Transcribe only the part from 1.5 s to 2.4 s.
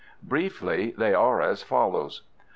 follows.